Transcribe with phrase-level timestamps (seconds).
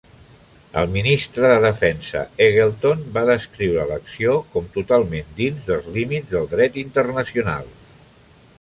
[0.79, 6.81] El Ministre de Defensa Eggleton va descriure l'acció com totalment dins dels límits del dret
[6.87, 7.73] internacional.